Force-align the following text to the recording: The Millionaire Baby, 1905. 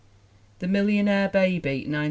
The 0.59 0.67
Millionaire 0.67 1.29
Baby, 1.29 1.81
1905. 1.87 1.99